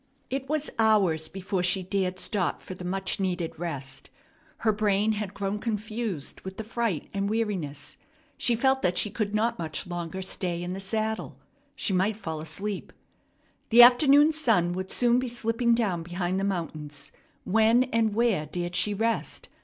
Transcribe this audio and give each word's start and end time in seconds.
It 0.31 0.49
was 0.49 0.71
hours 0.79 1.27
before 1.29 1.61
she 1.61 1.83
dared 1.83 2.19
stop 2.19 2.59
for 2.59 2.73
the 2.73 2.83
much 2.83 3.19
needed 3.19 3.59
rest. 3.59 4.09
Her 4.65 4.73
brain 4.73 5.11
had 5.11 5.35
grown 5.35 5.59
confused 5.59 6.41
with 6.41 6.57
the 6.57 6.63
fright 6.63 7.07
and 7.13 7.29
weariness. 7.29 7.97
She 8.35 8.55
felt 8.55 8.81
that 8.81 8.97
she 8.97 9.11
could 9.11 9.35
not 9.35 9.59
much 9.59 9.85
longer 9.85 10.23
stay 10.23 10.63
in 10.63 10.73
the 10.73 10.79
saddle. 10.79 11.37
She 11.75 11.93
might 11.93 12.15
fall 12.15 12.41
asleep. 12.41 12.91
The 13.69 13.83
afternoon 13.83 14.31
sun 14.33 14.73
would 14.73 14.89
soon 14.89 15.19
be 15.19 15.27
slipping 15.27 15.75
down 15.75 16.01
behind 16.01 16.39
the 16.39 16.43
mountains. 16.45 17.11
When 17.43 17.83
and 17.93 18.15
where 18.15 18.47
dared 18.47 18.75
she 18.75 18.95
rest? 18.95 19.49